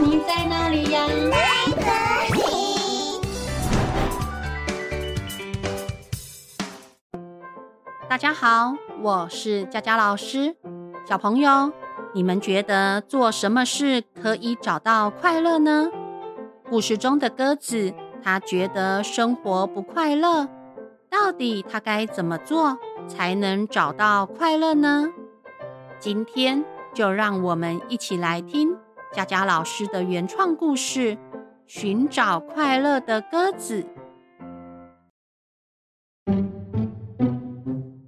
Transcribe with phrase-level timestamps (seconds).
[0.00, 1.06] 你在哪里呀？
[8.08, 10.54] 大家好，我是佳佳老师。
[11.04, 11.72] 小朋友，
[12.14, 15.88] 你们觉得做什么事可以找到快乐呢？
[16.70, 17.92] 故事中的鸽子，
[18.22, 20.48] 它觉得生活不快乐，
[21.10, 22.78] 到底它该怎么做
[23.08, 25.08] 才能找到快乐呢？
[25.98, 28.77] 今天就让我们一起来听
[29.10, 31.16] 佳佳老师的原创故事
[31.66, 33.82] 《寻找快乐的鸽子》。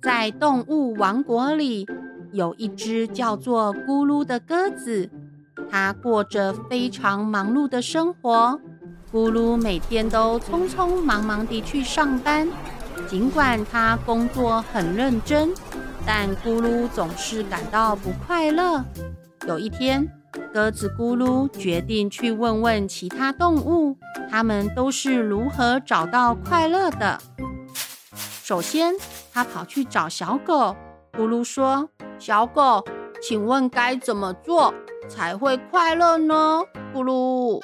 [0.02, 1.86] 在动物王国里，
[2.32, 5.08] 有一只叫做咕噜的鸽子，
[5.70, 8.60] 它过着非常忙碌的生活。
[9.10, 12.46] 咕噜每天都匆匆忙忙地去上班，
[13.08, 15.48] 尽管它工作很认真，
[16.06, 18.84] 但咕噜总是感到不快乐。
[19.48, 20.06] 有一天，
[20.52, 23.96] 鸽子咕噜决定去问问其他动物，
[24.28, 27.18] 它们都是如何找到快乐的。
[28.42, 28.94] 首先，
[29.32, 30.74] 他跑去找小狗。
[31.12, 32.84] 咕噜说：“小狗，
[33.22, 34.74] 请问该怎么做
[35.08, 37.60] 才会快乐呢？”咕噜，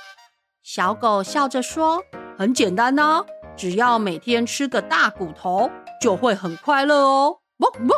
[0.63, 2.01] 小狗笑着说
[2.39, 3.25] ：“很简单呐，
[3.57, 5.69] 只要每天吃个大骨头，
[6.01, 7.95] 就会很快乐哦。”哞哞，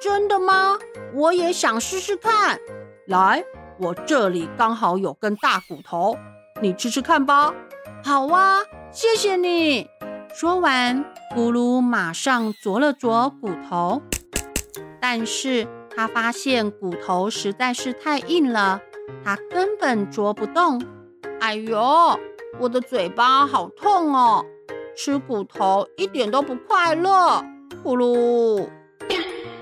[0.00, 0.76] 真的吗？
[1.14, 2.58] 我也想试试看。
[3.06, 3.44] 来，
[3.78, 6.16] 我这里刚好有根大骨头，
[6.62, 7.52] 你吃吃看吧。
[8.04, 8.60] 好啊，
[8.92, 9.88] 谢谢你。
[10.32, 14.02] 说完，咕噜马上啄了啄骨头，
[15.00, 18.80] 但是他发现骨头实在是太硬了，
[19.24, 20.80] 他根本啄不动。
[21.40, 22.18] 哎呦，
[22.58, 24.44] 我的嘴巴好痛哦！
[24.96, 27.44] 吃骨头一点都不快乐。
[27.82, 28.68] 咕噜。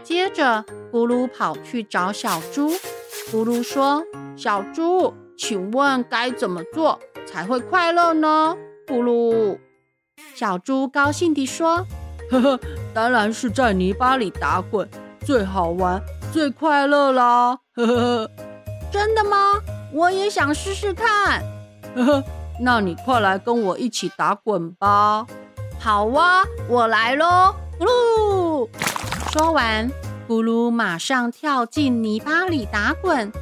[0.02, 2.70] 接着，咕噜跑去找小猪。
[3.30, 4.02] 咕噜说
[4.36, 8.56] ：“小猪，请问该怎么做才会快乐呢？”
[8.86, 9.58] 咕噜。
[10.34, 11.86] 小猪高兴地说
[12.30, 12.60] ：“呵呵，
[12.92, 14.88] 当然是在泥巴里打滚，
[15.24, 16.02] 最好玩、
[16.32, 17.58] 最快乐啦！
[17.74, 18.30] 呵 呵呵，
[18.90, 19.54] 真的吗？
[19.92, 21.42] 我也想试试看。
[21.96, 22.24] 呵呵，
[22.60, 25.26] 那你快来跟我一起打滚吧！
[25.78, 27.54] 好哇，我来喽！
[27.78, 28.68] 咕噜。
[29.32, 29.90] 说完，
[30.28, 33.32] 咕噜马上跳进泥巴里打滚，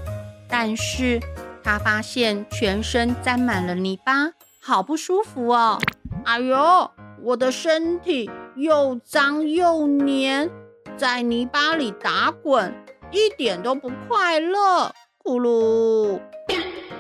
[0.48, 1.20] 但是
[1.62, 5.78] 他发现全身沾满了泥巴，好不舒服哦。”
[6.24, 6.90] 哎呦，
[7.22, 10.50] 我的身体又脏又黏，
[10.96, 12.74] 在泥巴里打滚，
[13.10, 14.92] 一点都不快乐。
[15.22, 16.20] 咕噜。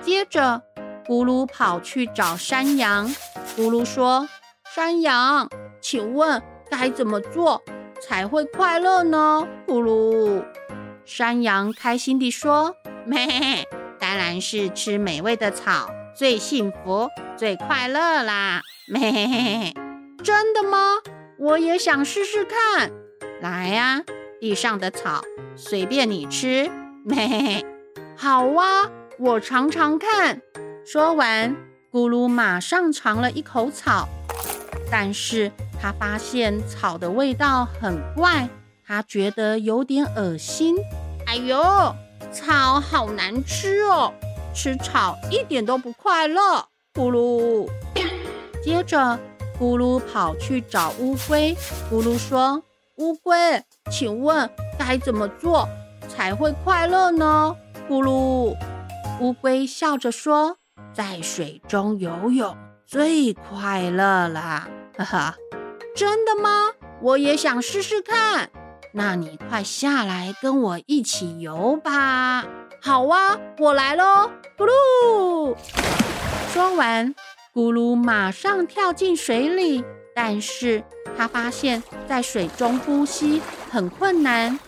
[0.00, 0.62] 接着，
[1.06, 3.08] 咕噜跑去找山羊。
[3.56, 4.28] 咕噜说
[4.74, 5.48] ：“山羊，
[5.80, 7.60] 请问该怎么做
[8.00, 10.44] 才会快乐呢？”咕噜。
[11.04, 13.66] 山羊开心地说：“咩，
[13.98, 18.60] 当然是吃美味的草。”最幸福、最快乐啦！
[18.88, 19.72] 咩，
[20.22, 20.96] 真的吗？
[21.38, 22.90] 我也想试试看。
[23.40, 24.02] 来呀，
[24.38, 25.22] 地上的草
[25.56, 26.70] 随便你吃。
[27.04, 27.64] 咩，
[28.16, 30.42] 好哇，我尝尝看。
[30.84, 31.56] 说完，
[31.90, 34.06] 咕噜马上尝了一口草，
[34.90, 38.48] 但是他发现草的味道很怪，
[38.86, 40.76] 他觉得有点恶心。
[41.26, 41.56] 哎呦，
[42.32, 44.12] 草好难吃哦！
[44.52, 47.68] 吃草一点都不快乐，咕噜。
[48.62, 49.18] 接着，
[49.58, 51.56] 咕噜跑去找乌龟。
[51.90, 52.62] 咕噜说
[52.98, 55.68] ：“乌龟，请问该怎么做
[56.08, 57.56] 才会快乐呢？”
[57.88, 58.56] 咕噜。
[59.20, 60.56] 乌龟笑着说
[60.92, 64.68] ：“在水中游泳最快乐啦！”
[64.98, 65.36] 哈哈，
[66.00, 66.70] 真的吗？
[67.02, 68.48] 我也想试试看。
[68.94, 72.46] 那你快下来跟我一起游吧。
[72.80, 74.30] 好啊，我来喽！
[74.56, 75.54] 咕噜。
[76.54, 77.14] 说完，
[77.54, 79.84] 咕噜马上跳进水里，
[80.14, 80.82] 但是
[81.18, 84.58] 他发现，在水中呼吸很困难。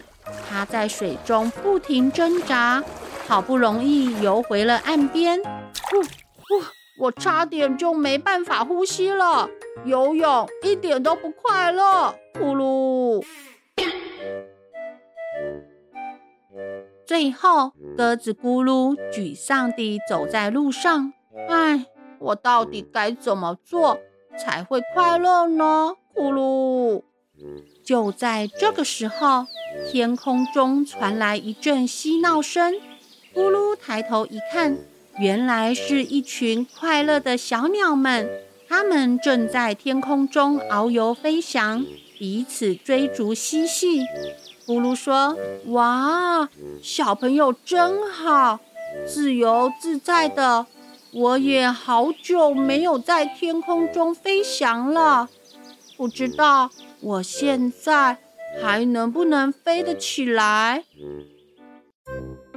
[0.51, 2.85] 他在水中不停挣扎，
[3.27, 5.41] 好不容易游回了岸边。
[5.43, 6.03] 呼
[6.37, 6.63] 呼，
[7.03, 9.51] 我差点就没办法呼吸了。
[9.85, 12.15] 游泳一点都不快乐。
[12.33, 13.25] 咕噜。
[17.05, 21.13] 最后，鸽子咕噜沮丧地走在路上。
[21.49, 21.87] 唉，
[22.21, 23.99] 我到底该怎么做
[24.39, 25.97] 才会快乐呢？
[26.15, 27.03] 咕噜。
[27.83, 29.49] 就在这个时候，
[29.91, 32.75] 天空中传来一阵嬉闹声。
[33.35, 34.79] 咕噜抬头一看，
[35.19, 38.31] 原来是一群快乐的小鸟们，
[38.69, 41.85] 它们正在天空中遨游飞翔，
[42.19, 44.01] 彼此追逐嬉戏。
[44.67, 45.37] 咕噜说
[45.73, 46.49] ：“哇，
[46.83, 48.61] 小朋友真好，
[49.07, 50.67] 自由自在的，
[51.13, 55.29] 我也好久没有在天空中飞翔了，
[55.97, 56.71] 不知道
[57.01, 58.19] 我现在
[58.63, 60.85] 还能不能飞得起来。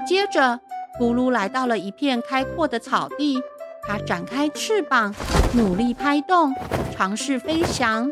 [0.08, 0.60] 接着，
[1.00, 3.42] 咕噜来到了一片开阔的草地，
[3.84, 5.14] 它展开翅膀，
[5.54, 6.54] 努力拍动，
[6.96, 8.10] 尝试飞翔。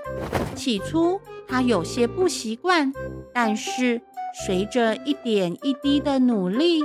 [0.54, 2.92] 起初，它有些不习惯，
[3.34, 4.02] 但是
[4.46, 6.84] 随着一点一滴的努力，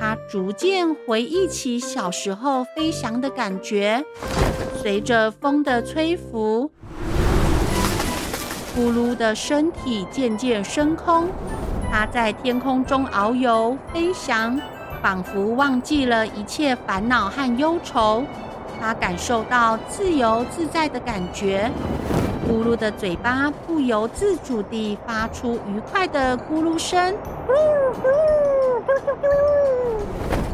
[0.00, 4.02] 它逐渐回忆起小时候飞翔的感觉。
[4.80, 6.70] 随着风的吹拂，
[8.74, 11.28] 咕噜的身体渐渐升空。
[11.90, 14.60] 它在天空中遨游飞翔，
[15.04, 18.24] 仿佛忘记了一切烦恼和忧愁。
[18.80, 21.70] 它感受到自由自在的感觉。
[22.48, 27.14] 咕噜的嘴巴不由自主地发出愉快的咕噜声。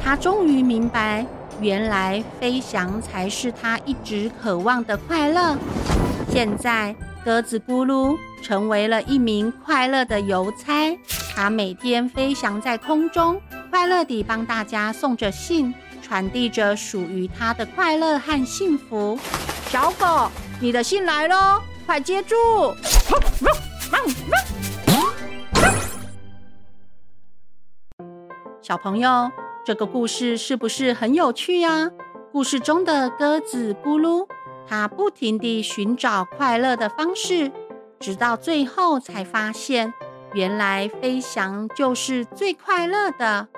[0.02, 1.25] 他终于明白，
[1.61, 5.56] 原来飞翔才是他一直渴望的快乐。
[6.29, 10.99] 现在，鸽子咕噜成为了一名快乐的邮差。
[11.37, 15.72] 他每天飞翔在空中，快乐地帮大家送着信，
[16.02, 19.17] 传递着属于他的快乐和幸福。
[19.69, 20.28] 小狗，
[20.61, 21.62] 你的信来喽！
[21.87, 22.37] 快接住！
[28.61, 29.31] 小朋友，
[29.64, 31.90] 这个故事是不是很有趣呀？
[32.32, 34.26] 故事中的鸽子咕噜，
[34.69, 37.52] 它不停地寻找快乐的方式，
[38.00, 39.94] 直到最后才发现，
[40.32, 43.49] 原来飞翔就是最快乐的。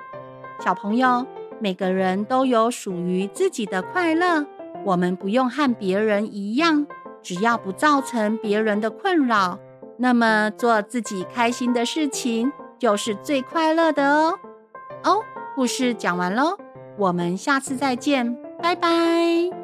[0.63, 1.25] 小朋友，
[1.59, 4.45] 每个人都有属于自己的快乐，
[4.85, 6.87] 我们不用和别人一样。
[7.21, 9.59] 只要不造成别人的困扰，
[9.97, 14.39] 那么做自己开心的事情就是最快乐的哦。
[15.03, 15.19] 哦，
[15.53, 16.57] 故事讲完喽，
[16.97, 19.62] 我们下次再见，拜拜。